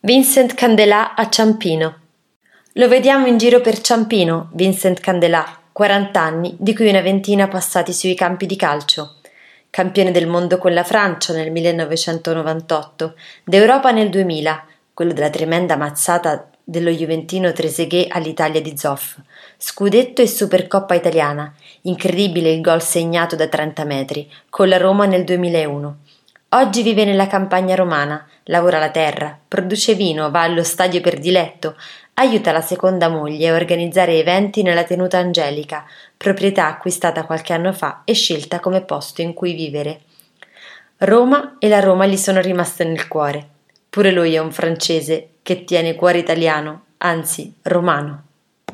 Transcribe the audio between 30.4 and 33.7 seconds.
allo stadio per diletto, aiuta la seconda moglie a